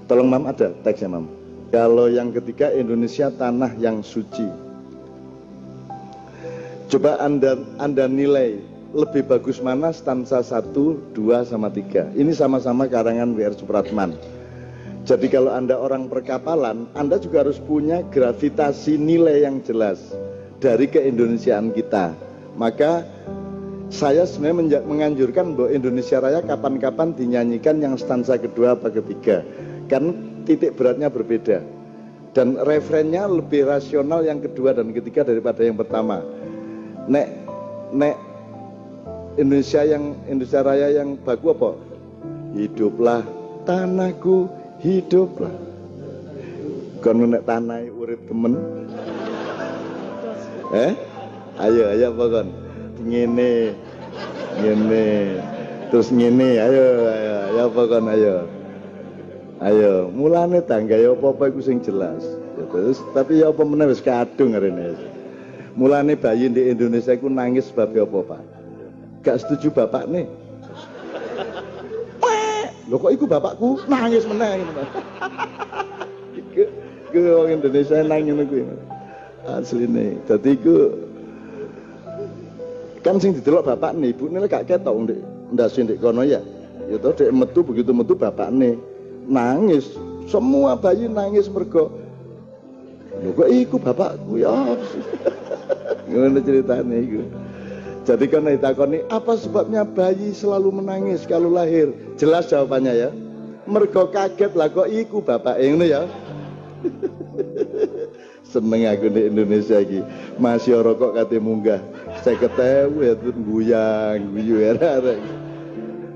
Tolong 0.07 0.27
Mam 0.31 0.49
ada 0.49 0.73
teksnya 0.81 1.11
Mam. 1.11 1.29
Kalau 1.69 2.09
yang 2.09 2.33
ketiga 2.33 2.73
Indonesia 2.73 3.29
tanah 3.29 3.77
yang 3.77 4.01
suci. 4.01 4.49
Coba 6.89 7.21
Anda 7.21 7.53
Anda 7.77 8.09
nilai 8.09 8.57
lebih 8.89 9.29
bagus 9.29 9.61
mana 9.61 9.93
stansa 9.93 10.41
1, 10.41 10.73
2 11.13 11.45
sama 11.45 11.69
3. 11.69 12.17
Ini 12.17 12.33
sama-sama 12.33 12.89
karangan 12.89 13.37
WR 13.37 13.53
Supratman. 13.53 14.38
Jadi 15.09 15.25
kalau 15.25 15.49
Anda 15.49 15.73
orang 15.73 16.05
perkapalan, 16.05 16.85
Anda 16.93 17.17
juga 17.17 17.41
harus 17.41 17.57
punya 17.57 18.05
gravitasi 18.13 18.93
nilai 18.93 19.41
yang 19.41 19.57
jelas 19.65 20.13
dari 20.61 20.85
keindonesiaan 20.85 21.73
kita. 21.73 22.13
Maka 22.53 23.01
saya 23.89 24.29
sebenarnya 24.29 24.85
menganjurkan 24.85 25.57
bahwa 25.57 25.73
Indonesia 25.73 26.21
Raya 26.21 26.45
kapan-kapan 26.45 27.17
dinyanyikan 27.17 27.81
yang 27.81 27.97
stansa 27.97 28.37
kedua 28.37 28.77
apa 28.77 28.93
ketiga. 28.93 29.41
Kan 29.89 30.13
titik 30.45 30.77
beratnya 30.77 31.09
berbeda. 31.09 31.65
Dan 32.37 32.61
referennya 32.61 33.25
lebih 33.25 33.65
rasional 33.65 34.21
yang 34.21 34.45
kedua 34.45 34.77
dan 34.77 34.93
ketiga 34.93 35.25
daripada 35.25 35.65
yang 35.65 35.73
pertama. 35.73 36.21
Nek 37.09 37.33
nek 37.97 38.13
Indonesia 39.41 39.81
yang 39.89 40.13
Indonesia 40.29 40.61
Raya 40.61 41.01
yang 41.01 41.17
bagus 41.25 41.57
apa? 41.57 41.71
Hiduplah 42.53 43.25
tanahku, 43.65 44.58
hiduplah. 44.83 45.53
Kon 46.99 47.23
nek 47.23 47.47
tanah 47.47 47.87
urip 47.95 48.19
temen. 48.27 48.53
Eh? 50.75 50.91
Ayo, 51.59 51.83
ayo 51.95 52.05
apa 52.11 52.23
kon? 52.27 52.47
Ngene. 53.03 53.75
Ngene. 54.59 55.07
Terus 55.89 56.11
ngene, 56.11 56.49
ayo, 56.59 56.83
ayo, 57.07 57.33
ayo 57.49 57.61
apa 57.71 57.81
kon 57.87 58.05
ayo. 58.11 58.35
Ayo, 59.59 59.91
mulane 60.15 60.63
tangga 60.63 60.95
ya 60.95 61.11
apa-apa 61.11 61.51
iku 61.51 61.59
sing 61.59 61.83
jelas. 61.83 62.23
Ya, 62.55 62.63
terus 62.71 63.03
tapi 63.11 63.43
ya 63.43 63.51
apa 63.51 63.59
meneh 63.67 63.91
wis 63.91 63.99
kadung 63.99 64.55
rene. 64.55 64.95
Mulane 65.75 66.15
bayi 66.15 66.47
di 66.47 66.71
Indonesia 66.71 67.11
iku 67.11 67.27
nangis 67.27 67.67
sebab 67.67 67.91
apa, 67.91 68.19
Pak? 68.23 68.41
gak 69.23 69.43
setuju 69.43 69.71
bapak 69.75 70.07
nih. 70.07 70.25
Lho 72.89 72.97
kok 72.97 73.13
iku 73.13 73.25
bapakku 73.29 73.85
nangis 73.85 74.25
meneh 74.25 74.65
ngono. 74.65 74.83
Iku 76.33 76.63
iku 77.13 77.17
wong 77.21 77.61
Indonesia 77.61 78.01
nang 78.01 78.25
ngono 78.25 78.43
kuwi. 78.49 78.65
Asline. 79.45 80.17
Dadi 80.25 80.57
iku 80.57 80.75
kan 83.05 83.21
sing 83.21 83.37
didelok 83.37 83.69
bapak 83.69 83.93
nih, 83.93 84.11
ibune 84.11 84.41
gak 84.49 84.65
ketok 84.65 85.05
ndek 85.05 85.21
ndase 85.53 85.85
ndek 85.85 86.01
kono 86.01 86.25
ya. 86.25 86.41
Ya 86.89 86.97
toh 86.97 87.13
dek 87.13 87.29
metu 87.29 87.61
begitu 87.61 87.93
metu 87.93 88.17
bapak 88.17 88.49
nih 88.49 88.73
nangis. 89.29 89.93
Semua 90.25 90.73
bayi 90.73 91.05
nangis 91.09 91.49
mergo 91.49 91.93
Lho 93.21 93.35
kok 93.37 93.49
iku 93.53 93.77
bapakku 93.77 94.41
ya. 94.41 94.49
Ngono 96.09 96.41
ceritane 96.41 96.95
iku. 97.05 97.21
Jadi 98.09 98.25
karena 98.25 98.57
ditakoni 98.57 99.05
apa 99.13 99.37
sebabnya 99.37 99.85
bayi 99.85 100.33
selalu 100.33 100.81
menangis 100.81 101.29
kalau 101.29 101.53
lahir? 101.53 101.93
Jelas 102.17 102.49
jawabannya 102.49 102.93
ya. 102.97 103.09
Mergo 103.69 104.09
kaget 104.09 104.49
lah 104.57 104.65
kok 104.65 104.89
iku 104.89 105.21
bapak 105.21 105.61
ini 105.61 105.93
ya. 105.93 106.09
Seneng 108.49 108.89
aku 108.89 109.13
di 109.13 109.29
Indonesia 109.29 109.77
iki. 109.77 110.01
Masih 110.41 110.81
rokok 110.81 111.21
kate 111.21 111.37
munggah. 111.37 111.77
Saya 112.25 112.33
ketemu 112.41 112.97
ya 113.05 113.13
tuh 113.13 113.33
guyang, 113.45 114.17
guyu 114.33 114.57
ya 114.57 114.73
arek. 114.73 115.19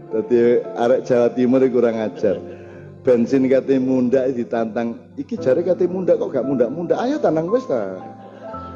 Dadi 0.10 0.38
arek 0.66 1.00
Jawa 1.06 1.30
Timur 1.30 1.62
kurang 1.70 2.02
ajar. 2.02 2.42
Bensin 3.06 3.46
kate 3.46 3.78
mundak 3.78 4.34
ditantang. 4.34 4.98
Iki 5.14 5.38
jare 5.38 5.62
kate 5.62 5.86
mundak 5.86 6.18
kok 6.18 6.34
gak 6.34 6.42
mundak-mundak. 6.42 6.98
Ayo 6.98 7.22
tanang 7.22 7.54
wis 7.54 7.70
ta 7.70 8.02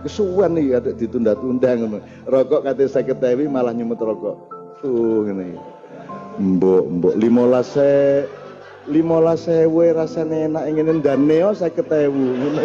kesuwen 0.08 0.56
nih 0.56 0.80
ada 0.80 0.96
ditunda-tunda 0.96 1.76
ngono. 1.76 2.00
Rokok 2.24 2.64
kate 2.64 2.88
50.000 2.88 3.52
malah 3.52 3.76
nyumet 3.76 4.00
rokok. 4.00 4.36
Tuh 4.80 5.28
ngene. 5.28 5.60
Mbok 6.40 6.84
mbok 6.88 7.16
15 7.20 8.88
15 8.88 9.36
sewe 9.36 9.86
rasane 9.92 10.48
enak 10.48 10.64
ingin 10.72 11.04
dan 11.04 11.28
neo 11.28 11.52
50.000 11.52 12.08
ngono. 12.08 12.62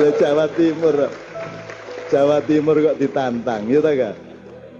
Ya 0.00 0.08
Jawa 0.16 0.46
Timur. 0.54 0.96
Jawa 2.08 2.38
Timur 2.46 2.74
kok 2.80 2.96
ditantang, 2.96 3.68
ya 3.68 3.78
ta 3.84 3.92
gak? 3.92 4.16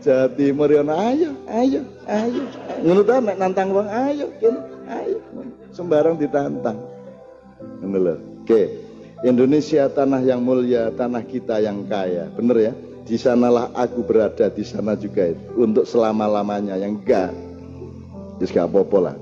Jawa 0.01 0.27
Timur 0.33 0.67
ya 0.73 0.83
ayo, 0.83 1.31
ayo, 1.47 1.81
ayo. 2.09 2.43
Ngono 2.81 3.01
ta 3.05 3.21
nek 3.21 3.37
nantang 3.37 3.69
wong 3.75 3.87
ayo, 3.91 4.33
ayo. 4.89 5.19
Sembarang 5.77 6.17
ditantang. 6.17 6.81
Ngono 7.85 7.99
lho. 8.01 8.15
Oke. 8.43 8.80
Indonesia 9.21 9.89
tanah 9.93 10.25
yang 10.25 10.41
mulia, 10.41 10.89
tanah 10.97 11.21
kita 11.25 11.61
yang 11.61 11.85
kaya. 11.85 12.33
Bener 12.33 12.57
ya? 12.57 12.73
di 13.11 13.19
sanalah 13.19 13.75
aku 13.75 14.07
berada 14.07 14.47
di 14.55 14.63
sana 14.63 14.95
juga 14.95 15.35
untuk 15.59 15.83
selama-lamanya 15.83 16.79
yang 16.79 17.03
enggak 17.03 17.35
Wis 18.39 18.55
gak 18.55 18.73
apa-apa 18.73 18.99
lah. 19.05 19.17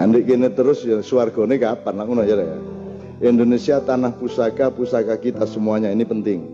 Nanti 0.00 0.24
gini 0.24 0.48
terus 0.56 0.80
ya 0.86 1.04
suargone 1.04 1.60
kapan 1.60 2.00
aku 2.00 2.16
ya 2.24 2.32
ya. 2.32 2.58
Indonesia 3.20 3.76
tanah 3.84 4.16
pusaka, 4.16 4.72
pusaka 4.72 5.20
kita 5.20 5.44
semuanya 5.44 5.92
ini 5.92 6.08
penting. 6.08 6.48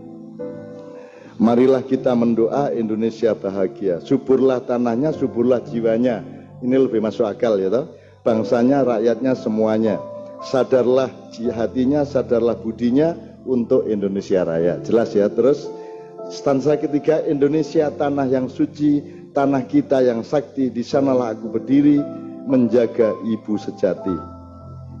Marilah 1.39 1.79
kita 1.87 2.11
mendoa 2.11 2.75
Indonesia 2.75 3.31
bahagia. 3.31 4.03
Suburlah 4.03 4.59
tanahnya, 4.59 5.15
suburlah 5.15 5.63
jiwanya. 5.63 6.19
Ini 6.59 6.75
lebih 6.75 6.99
masuk 6.99 7.23
akal 7.23 7.55
ya 7.55 7.71
toh. 7.71 7.87
Bangsanya, 8.27 8.83
rakyatnya 8.83 9.39
semuanya. 9.39 9.95
Sadarlah 10.43 11.09
hatinya, 11.53 12.05
sadarlah 12.05 12.57
budinya 12.57 13.17
untuk 13.47 13.89
Indonesia 13.89 14.45
Raya. 14.45 14.77
Jelas 14.85 15.15
ya. 15.17 15.31
Terus 15.31 15.65
stansa 16.29 16.77
ketiga 16.77 17.23
Indonesia 17.25 17.89
tanah 17.89 18.27
yang 18.29 18.45
suci, 18.51 19.01
tanah 19.33 19.65
kita 19.65 20.03
yang 20.05 20.21
sakti, 20.21 20.69
di 20.69 20.83
sanalah 20.85 21.33
aku 21.33 21.57
berdiri 21.57 22.03
menjaga 22.45 23.15
ibu 23.27 23.57
sejati. 23.57 24.13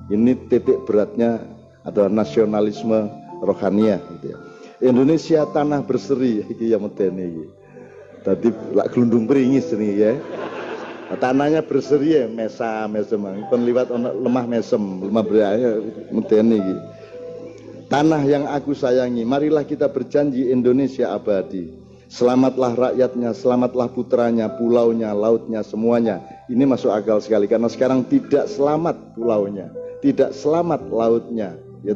Ini 0.07 0.47
titik 0.47 0.87
beratnya 0.87 1.43
adalah 1.83 2.11
nasionalisme 2.11 3.11
rohania 3.43 3.99
gitu 4.17 4.35
ya. 4.35 4.37
Indonesia 4.77 5.41
tanah 5.49 5.81
berseri 5.83 6.45
ya 6.61 6.77
medeni 6.77 7.23
iki. 7.33 7.45
Tadi 8.21 8.47
lak 8.75 8.93
gelundung 8.93 9.25
beringis 9.25 9.71
ini 9.73 9.97
ya. 9.97 10.13
Tanahnya 11.07 11.63
berseri 11.63 12.19
ya, 12.19 12.27
mesa 12.27 12.83
mesem, 12.91 13.23
pun 13.47 13.63
liwat 13.63 13.87
lemah 13.95 14.43
mesem, 14.43 15.07
lemah 15.07 15.23
beraya 15.23 15.79
medeni 16.11 16.59
iki. 16.59 16.75
Tanah 17.87 18.19
yang 18.27 18.43
aku 18.51 18.75
sayangi, 18.75 19.23
marilah 19.23 19.63
kita 19.63 19.87
berjanji 19.87 20.51
Indonesia 20.51 21.15
abadi. 21.15 21.71
Selamatlah 22.11 22.75
rakyatnya, 22.75 23.31
selamatlah 23.31 23.87
putranya, 23.87 24.51
pulaunya, 24.51 25.15
lautnya, 25.15 25.63
semuanya. 25.63 26.19
Ini 26.51 26.67
masuk 26.67 26.91
akal 26.91 27.23
sekali 27.23 27.47
karena 27.47 27.71
sekarang 27.71 28.03
tidak 28.07 28.51
selamat 28.51 29.15
pulaunya, 29.15 29.71
tidak 30.03 30.35
selamat 30.35 30.91
lautnya, 30.91 31.55
ya? 31.87 31.95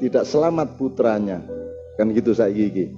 Tidak 0.00 0.24
selamat 0.24 0.80
putranya. 0.80 1.44
Kan 2.00 2.12
gitu 2.16 2.32
saya 2.32 2.52
gigi. 2.52 2.88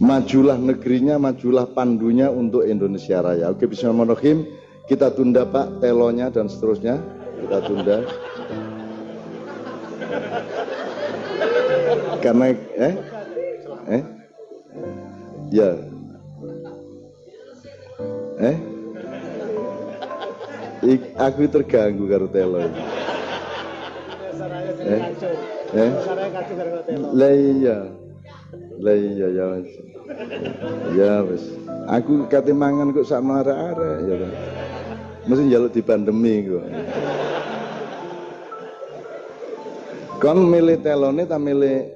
Majulah 0.00 0.56
negerinya, 0.56 1.20
majulah 1.20 1.68
pandunya 1.68 2.32
untuk 2.32 2.64
Indonesia 2.64 3.20
Raya. 3.20 3.52
Oke, 3.52 3.68
bismillahirrahmanirrahim. 3.68 4.48
Kita 4.88 5.12
tunda 5.12 5.44
Pak 5.44 5.84
telonya 5.84 6.32
dan 6.32 6.48
seterusnya. 6.48 7.04
Kita 7.36 7.60
tunda. 7.68 8.08
Karena 12.24 12.56
eh 12.80 12.94
Eh? 13.92 14.02
Ya. 15.52 15.76
Eh? 18.40 18.56
Ik, 20.80 21.12
aku 21.20 21.44
terganggu 21.44 22.08
karo 22.08 22.24
telo. 22.32 22.64
Eh? 22.64 22.72
Eh? 25.76 25.92
Lah 27.12 27.32
iya. 27.36 27.84
Lah 28.80 28.96
iya 28.96 29.28
ya. 29.28 29.60
Ya 30.92 31.24
wis. 31.24 31.44
Aku 31.88 32.28
kate 32.28 32.52
mangan 32.52 32.92
kok 32.92 33.08
sak 33.08 33.24
arek-arek 33.24 33.96
ya 34.06 34.14
ta. 34.20 34.28
Mesti 35.26 35.42
njaluk 35.48 35.72
di 35.72 35.82
pandemi 35.82 36.34
kok. 36.44 36.64
Kon 40.20 40.38
milih 40.52 40.76
telone 40.84 41.24
ta 41.24 41.40
milih 41.40 41.88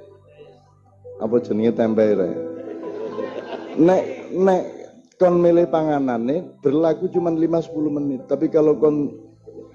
apa 1.21 1.37
jenenge 1.45 1.77
tempe 1.77 2.05
re. 2.17 2.31
Nek 3.77 4.03
nek 4.33 4.63
kon 5.21 5.39
milih 5.39 5.69
panganane 5.69 6.59
berlaku 6.65 7.13
cuma 7.13 7.31
5 7.31 7.45
10 7.45 7.97
menit, 8.01 8.21
tapi 8.27 8.49
kalau 8.49 8.81
kon 8.81 9.13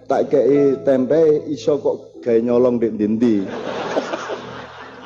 tak 0.10 0.34
kei 0.34 0.74
tempe 0.82 1.45
iso 1.47 1.78
kok 1.78 2.19
gawe 2.26 2.39
nyolong 2.41 2.82
dek 2.82 2.97
dindi. 2.97 3.45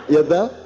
ya 0.07 0.23
ta? 0.23 0.62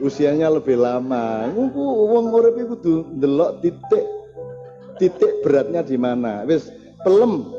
Usianya 0.00 0.48
lebih 0.48 0.80
lama. 0.80 1.44
Nguku 1.52 1.84
wong 1.84 2.32
urip 2.32 2.56
iku 2.56 2.74
kudu 2.76 2.94
ndelok 3.20 3.60
titik 3.60 4.04
titik 4.96 5.32
beratnya 5.44 5.84
di 5.84 6.00
mana. 6.00 6.44
Wis 6.48 6.72
pelem. 7.04 7.52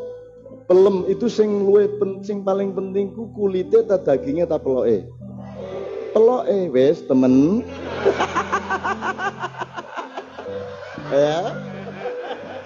Pelem 0.66 1.06
itu 1.06 1.30
sing 1.30 1.68
luwe 1.68 1.86
sing 2.26 2.42
paling 2.42 2.74
penting 2.74 3.14
ku 3.14 3.30
kulite 3.38 3.86
ta 3.86 4.02
dagingnya 4.02 4.50
ta 4.50 4.58
peloke. 4.58 5.06
Pelok 6.18 6.44
eh 6.50 6.66
wes 6.70 7.06
temen. 7.06 7.34
Ya. 11.12 11.44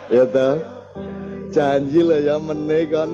Ya 0.05 0.21
toh. 0.29 0.61
Janji 1.49 2.05
lah 2.05 2.21
ya 2.21 2.37
meneh 2.37 2.85
kan 2.93 3.09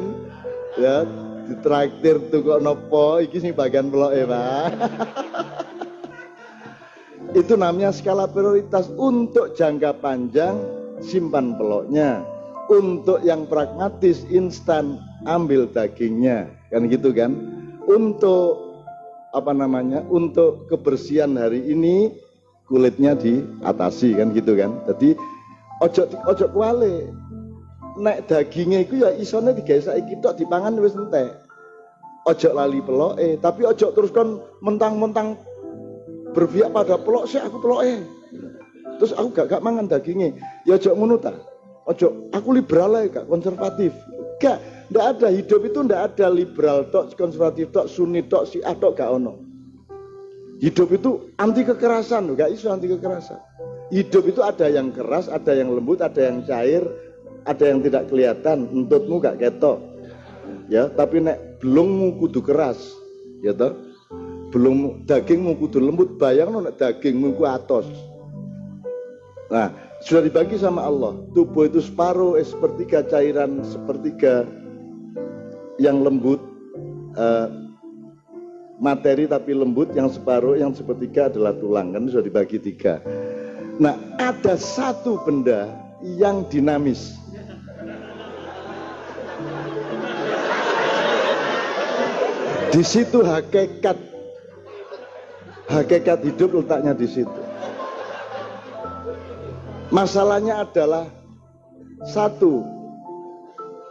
ya 0.76 1.08
ditraktir 1.48 2.20
tuh 2.28 2.44
kok 2.44 2.60
nopo 2.60 3.24
iki 3.24 3.40
sing 3.40 3.56
bagian 3.56 3.88
pelok 3.88 4.12
eh 4.12 4.28
pak 4.28 4.68
itu 7.32 7.54
namanya 7.56 7.92
skala 7.96 8.28
prioritas. 8.28 8.92
Untuk 9.00 9.56
jangka 9.56 10.00
panjang 10.04 10.58
simpan 11.04 11.56
peloknya. 11.56 12.24
Untuk 12.72 13.20
yang 13.24 13.48
pragmatis 13.52 14.24
instan 14.32 15.00
ambil 15.28 15.68
dagingnya. 15.68 16.48
Kan 16.72 16.88
gitu 16.88 17.12
kan? 17.12 17.36
Untuk 17.88 18.72
apa 19.32 19.56
namanya 19.56 20.04
untuk 20.12 20.68
kebersihan 20.68 21.36
hari 21.40 21.64
ini 21.72 22.16
kulitnya 22.68 23.16
diatasi. 23.16 24.16
Kan 24.16 24.32
gitu 24.32 24.56
kan? 24.56 24.72
Jadi 24.88 25.16
ojo 25.84 26.08
ojo 26.28 26.46
kuale. 26.52 27.12
Naik 28.00 28.32
dagingnya 28.32 28.88
itu 28.88 29.04
ya 29.04 29.12
isone 29.20 29.52
digawe 29.52 29.84
saiki 29.84 30.16
tok 30.24 30.40
dipangan 30.40 30.80
wis 30.80 30.96
entek. 30.96 31.44
Ojo 32.24 32.50
lali 32.56 32.80
pelok 32.80 33.20
eh 33.20 33.36
tapi 33.36 33.68
ojo 33.68 33.92
terus 33.92 34.16
kan 34.16 34.40
mentang-mentang 34.64 35.36
berpihak 36.32 36.72
pada 36.72 36.96
pelok 37.00 37.28
sih 37.28 37.40
aku 37.40 37.60
pelok 37.60 37.82
eh 37.84 38.00
terus 39.00 39.12
aku 39.18 39.34
gak 39.34 39.48
gak 39.52 39.64
mangan 39.66 39.90
dagingnya 39.90 40.36
ya 40.64 40.78
ojo 40.78 40.96
ngono 40.96 41.18
ojo 41.88 42.08
aku 42.32 42.50
liberal 42.56 42.96
ya 42.98 43.22
gak 43.22 43.28
konservatif 43.28 43.92
gak 44.40 44.60
Nggak 44.92 45.08
ada 45.08 45.28
hidup 45.32 45.62
itu 45.64 45.80
ndak 45.88 46.02
ada 46.14 46.28
liberal 46.28 46.84
tok, 46.92 47.16
konservatif 47.16 47.72
tok, 47.72 47.88
sunni 47.88 48.28
tok, 48.28 48.44
si 48.44 48.60
tok 48.60 49.00
gak 49.00 49.08
ono. 49.08 49.40
Hidup 50.60 50.92
itu 50.92 51.32
anti 51.40 51.64
kekerasan, 51.64 52.36
gak 52.36 52.52
isu 52.52 52.68
anti 52.68 52.92
kekerasan. 52.92 53.40
Hidup 53.88 54.28
itu 54.28 54.44
ada 54.44 54.68
yang 54.68 54.92
keras, 54.92 55.32
ada 55.32 55.56
yang 55.56 55.72
lembut, 55.72 56.04
ada 56.04 56.20
yang 56.28 56.44
cair, 56.44 56.84
ada 57.48 57.64
yang 57.72 57.80
tidak 57.80 58.12
kelihatan. 58.12 58.68
Entutmu 58.68 59.24
gak 59.24 59.40
ketok. 59.40 59.80
Ya, 60.68 60.92
tapi 60.92 61.24
nek 61.24 61.64
belummu 61.64 62.20
kudu 62.20 62.44
keras, 62.44 62.92
ya 63.48 63.56
toh. 63.56 63.72
Belum 64.52 65.08
dagingmu 65.08 65.56
kudu 65.58 65.80
lembut, 65.80 66.20
bayang 66.20 66.52
nek 66.60 66.76
dagingmu 66.76 67.40
ku 67.40 67.48
atos. 67.48 67.88
Nah, 69.48 69.72
sudah 70.04 70.28
dibagi 70.28 70.60
sama 70.60 70.84
Allah. 70.84 71.16
Tubuh 71.32 71.68
itu 71.68 71.80
separuh, 71.80 72.36
eh, 72.40 72.44
sepertiga 72.44 73.04
cairan, 73.08 73.64
sepertiga 73.64 74.48
yang 75.82 76.06
lembut 76.06 76.38
uh, 77.18 77.50
materi 78.82 79.30
tapi 79.30 79.54
lembut 79.54 79.94
yang 79.98 80.10
separuh 80.10 80.58
yang 80.58 80.74
sepertiga 80.74 81.30
adalah 81.30 81.54
tulang 81.58 81.94
kan 81.94 82.10
sudah 82.10 82.26
dibagi 82.26 82.58
tiga 82.58 82.98
nah 83.78 83.94
ada 84.18 84.58
satu 84.58 85.22
benda 85.26 85.70
yang 86.02 86.46
dinamis 86.50 87.18
di 92.74 92.82
situ 92.82 93.22
hakikat 93.22 93.98
hakikat 95.72 96.20
hidup 96.28 96.60
letaknya 96.60 96.92
di 96.92 97.08
situ 97.08 97.42
masalahnya 99.92 100.68
adalah 100.68 101.08
satu 102.06 102.64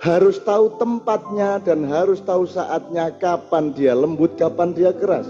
harus 0.01 0.40
tahu 0.40 0.81
tempatnya 0.81 1.61
dan 1.61 1.85
harus 1.85 2.25
tahu 2.25 2.49
saatnya 2.49 3.12
kapan 3.21 3.77
dia 3.77 3.93
lembut, 3.93 4.33
kapan 4.40 4.73
dia 4.73 4.97
keras. 4.97 5.29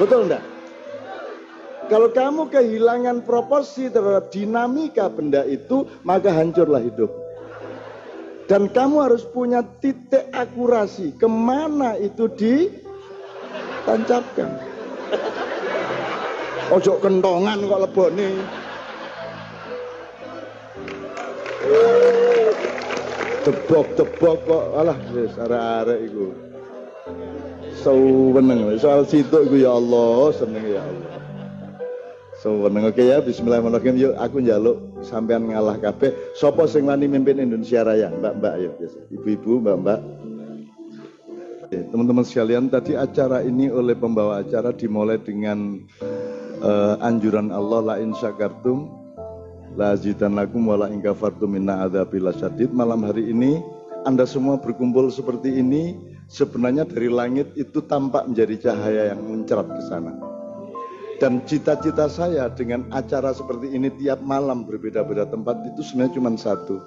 Betul 0.00 0.24
enggak? 0.26 0.40
Kalau 1.92 2.08
kamu 2.08 2.48
kehilangan 2.48 3.28
proporsi 3.28 3.92
terhadap 3.92 4.32
dinamika 4.32 5.12
benda 5.12 5.44
itu, 5.44 5.84
maka 6.00 6.32
hancurlah 6.32 6.80
hidup. 6.80 7.12
Dan 8.48 8.72
kamu 8.72 9.04
harus 9.04 9.20
punya 9.28 9.60
titik 9.84 10.32
akurasi 10.32 11.12
ke 11.20 11.28
mana 11.28 12.00
itu 12.00 12.24
ditancapkan. 12.32 14.48
Ojo 16.72 16.92
kentongan 17.02 17.58
kok 17.68 17.82
lebone. 17.84 18.28
tebok-tebok 23.44 24.36
kok 24.48 24.64
alah 24.72 24.96
wis 25.12 25.36
arek-arek 25.36 26.00
iku 26.08 26.26
Seneng 27.84 28.80
soal 28.80 29.04
situ 29.04 29.44
iku 29.44 29.60
ya 29.60 29.76
Allah, 29.76 30.32
seneng 30.32 30.64
ya 30.64 30.80
Allah. 30.80 31.12
Seneng 32.40 32.88
oke 32.88 33.02
ya 33.04 33.20
bismillahirrahmanirrahim 33.20 34.00
yuk 34.00 34.14
aku 34.16 34.40
njaluk 34.40 34.76
sampean 35.04 35.52
ngalah 35.52 35.76
kabeh. 35.76 36.16
Sopo 36.32 36.64
sing 36.64 36.88
wani 36.88 37.04
mimpin 37.04 37.36
Indonesia 37.36 37.84
Raya? 37.84 38.08
Mbak-mbak 38.08 38.54
ya. 38.56 38.70
Ibu-ibu, 39.12 39.60
mbak-mbak. 39.60 40.00
Teman-teman 41.92 42.24
sekalian, 42.24 42.72
tadi 42.72 42.96
acara 42.96 43.44
ini 43.44 43.68
oleh 43.68 43.92
pembawa 43.92 44.40
acara 44.40 44.72
dimulai 44.72 45.20
dengan 45.20 45.84
uh, 46.64 46.96
anjuran 47.04 47.52
Allah 47.52 47.80
la 47.84 47.94
in 48.00 48.16
syakartum 48.16 48.88
la 49.76 49.92
lakum 50.32 50.64
wa 50.64 50.80
la 50.80 50.86
in 50.88 51.04
kafartum 51.04 51.52
minna 51.52 51.84
adzabil 51.84 52.24
syadid. 52.32 52.72
Malam 52.72 53.04
hari 53.04 53.28
ini 53.28 53.60
Anda 54.08 54.24
semua 54.24 54.56
berkumpul 54.56 55.12
seperti 55.12 55.60
ini 55.60 55.96
sebenarnya 56.32 56.88
dari 56.88 57.12
langit 57.12 57.52
itu 57.56 57.84
tampak 57.84 58.24
menjadi 58.28 58.70
cahaya 58.70 59.02
yang 59.14 59.20
mencerat 59.20 59.68
ke 59.68 59.82
sana. 59.84 60.12
Dan 61.22 61.46
cita-cita 61.46 62.10
saya 62.10 62.50
dengan 62.50 62.90
acara 62.90 63.30
seperti 63.30 63.70
ini 63.70 63.86
tiap 64.02 64.18
malam 64.20 64.66
berbeda-beda 64.66 65.30
tempat 65.30 65.62
itu 65.62 65.80
sebenarnya 65.80 66.14
cuma 66.18 66.30
satu. 66.34 66.82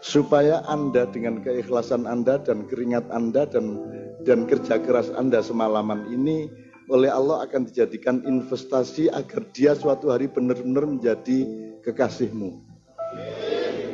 Supaya 0.00 0.64
Anda 0.64 1.04
dengan 1.12 1.44
keikhlasan 1.44 2.08
Anda 2.08 2.40
dan 2.40 2.64
keringat 2.66 3.04
Anda 3.12 3.44
dan 3.44 3.78
dan 4.24 4.48
kerja 4.48 4.80
keras 4.80 5.12
Anda 5.12 5.44
semalaman 5.44 6.08
ini 6.08 6.48
oleh 6.90 7.06
Allah 7.06 7.46
akan 7.46 7.70
dijadikan 7.70 8.26
investasi 8.26 9.06
agar 9.14 9.46
dia 9.54 9.78
suatu 9.78 10.10
hari 10.10 10.26
benar-benar 10.26 10.90
menjadi 10.90 11.46
kekasihmu. 11.86 12.66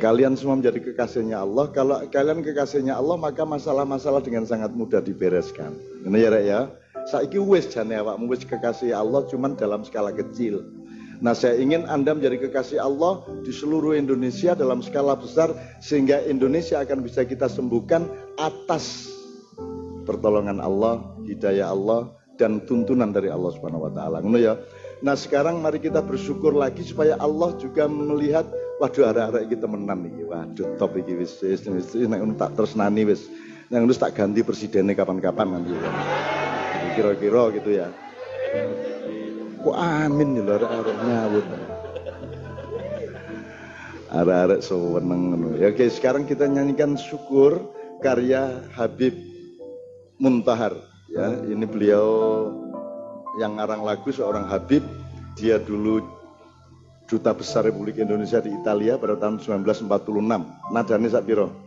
Kalian 0.01 0.37
semua 0.37 0.57
menjadi 0.57 0.81
kekasihnya 0.81 1.41
Allah. 1.41 1.69
Kalau 1.73 2.01
kalian 2.09 2.41
kekasihnya 2.41 2.97
Allah, 2.97 3.17
maka 3.17 3.45
masalah-masalah 3.45 4.21
dengan 4.21 4.45
sangat 4.45 4.73
mudah 4.73 5.01
dibereskan. 5.01 5.73
Ini 6.05 6.17
ya, 6.17 6.29
ya. 6.41 6.61
Saiki 7.09 7.39
wis 7.39 7.71
jane 7.71 7.97
awakmu 7.97 8.29
wis 8.29 8.43
kekasih 8.45 8.93
Allah 8.93 9.25
cuman 9.25 9.57
dalam 9.57 9.81
skala 9.81 10.11
kecil. 10.11 10.59
Nah, 11.17 11.33
saya 11.33 11.57
ingin 11.57 11.89
Anda 11.89 12.13
menjadi 12.13 12.45
kekasih 12.45 12.77
Allah 12.77 13.25
di 13.41 13.49
seluruh 13.49 13.97
Indonesia 13.97 14.53
dalam 14.53 14.85
skala 14.85 15.17
besar 15.17 15.49
sehingga 15.81 16.21
Indonesia 16.29 16.77
akan 16.77 17.01
bisa 17.01 17.25
kita 17.25 17.49
sembuhkan 17.49 18.05
atas 18.37 19.09
pertolongan 20.05 20.61
Allah, 20.61 21.01
hidayah 21.25 21.73
Allah 21.73 22.16
dan 22.37 22.61
tuntunan 22.63 23.09
dari 23.09 23.27
Allah 23.33 23.51
Subhanahu 23.57 23.89
wa 23.89 23.91
taala. 23.91 24.21
Ngono 24.21 24.37
ya. 24.37 24.55
Nah, 25.01 25.13
sekarang 25.13 25.61
mari 25.61 25.77
kita 25.77 26.01
bersyukur 26.01 26.53
lagi 26.53 26.81
supaya 26.81 27.17
Allah 27.21 27.53
juga 27.61 27.85
melihat 27.85 28.49
waduh 28.81 29.09
arek-arek 29.13 29.49
iki 29.49 29.57
temenan 29.57 29.99
iki. 30.09 30.23
Waduh 30.25 30.77
top 30.77 30.97
iki 31.01 31.17
wis 31.17 31.37
wis 31.41 31.65
wis 31.65 31.93
nek 31.93 32.21
tak 32.37 32.53
tresnani 32.57 33.05
wis. 33.05 33.25
Nek 33.73 33.83
wis 33.89 33.99
tak 33.99 34.15
ganti 34.15 34.41
presidennya 34.45 34.95
kapan-kapan 34.95 35.59
nanti. 35.59 35.73
Kira-kira 36.95 37.53
gitu 37.53 37.69
ya. 37.73 37.89
Kok 39.61 39.77
amin 39.77 40.39
ya 40.39 40.43
arek-arek 40.45 40.97
nyawut. 41.03 41.45
Arek-arek 44.07 44.59
seneng 44.63 45.21
ngono. 45.33 45.47
Ya 45.59 45.69
oke, 45.73 45.85
sekarang 45.91 46.23
kita 46.25 46.47
nyanyikan 46.47 46.95
syukur 46.95 47.59
karya 47.99 48.61
Habib 48.73 49.13
Muntahar 50.17 50.86
ya. 51.11 51.27
Ini 51.43 51.65
beliau 51.67 52.07
yang 53.39 53.59
ngarang 53.59 53.83
lagu 53.83 54.09
seorang 54.09 54.47
Habib. 54.47 54.83
Dia 55.37 55.61
dulu 55.61 56.01
Duta 57.07 57.31
Besar 57.31 57.63
Republik 57.69 58.01
Indonesia 58.01 58.41
di 58.41 58.51
Italia 58.51 58.97
pada 58.99 59.15
tahun 59.15 59.39
1946. 59.39 60.73
Nadane 60.73 61.07
sak 61.07 61.23
piro? 61.23 61.66